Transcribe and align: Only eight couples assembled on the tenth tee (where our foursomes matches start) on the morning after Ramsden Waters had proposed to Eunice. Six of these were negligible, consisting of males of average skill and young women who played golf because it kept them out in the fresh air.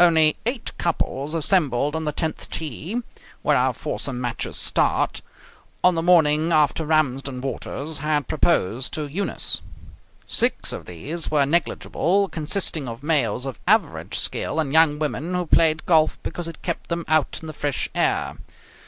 Only 0.00 0.36
eight 0.46 0.76
couples 0.78 1.32
assembled 1.32 1.94
on 1.94 2.04
the 2.04 2.10
tenth 2.10 2.50
tee 2.50 3.02
(where 3.42 3.56
our 3.56 3.72
foursomes 3.72 4.20
matches 4.20 4.56
start) 4.56 5.22
on 5.84 5.94
the 5.94 6.02
morning 6.02 6.50
after 6.50 6.84
Ramsden 6.84 7.40
Waters 7.40 7.98
had 7.98 8.26
proposed 8.26 8.92
to 8.94 9.06
Eunice. 9.06 9.60
Six 10.26 10.72
of 10.72 10.86
these 10.86 11.30
were 11.30 11.46
negligible, 11.46 12.28
consisting 12.28 12.88
of 12.88 13.04
males 13.04 13.46
of 13.46 13.60
average 13.64 14.18
skill 14.18 14.58
and 14.58 14.72
young 14.72 14.98
women 14.98 15.34
who 15.34 15.46
played 15.46 15.86
golf 15.86 16.18
because 16.24 16.48
it 16.48 16.62
kept 16.62 16.88
them 16.88 17.04
out 17.06 17.38
in 17.40 17.46
the 17.46 17.52
fresh 17.52 17.88
air. 17.94 18.38